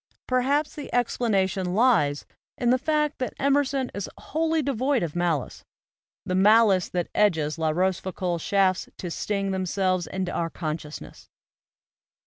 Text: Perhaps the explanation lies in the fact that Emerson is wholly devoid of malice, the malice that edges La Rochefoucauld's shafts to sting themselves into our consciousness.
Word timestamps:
Perhaps 0.25 0.73
the 0.73 0.91
explanation 0.95 1.75
lies 1.75 2.25
in 2.57 2.71
the 2.71 2.79
fact 2.79 3.19
that 3.19 3.35
Emerson 3.37 3.91
is 3.93 4.09
wholly 4.17 4.63
devoid 4.63 5.03
of 5.03 5.15
malice, 5.15 5.63
the 6.25 6.33
malice 6.33 6.89
that 6.89 7.11
edges 7.13 7.59
La 7.59 7.69
Rochefoucauld's 7.69 8.43
shafts 8.43 8.89
to 8.97 9.11
sting 9.11 9.51
themselves 9.51 10.07
into 10.07 10.31
our 10.31 10.49
consciousness. 10.49 11.29